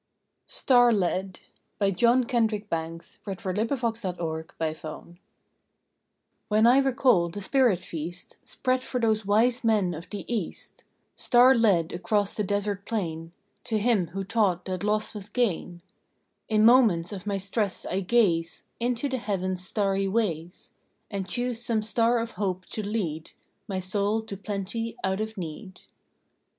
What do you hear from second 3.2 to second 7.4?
December Twenty first STAR LED "IK/HEN I recall the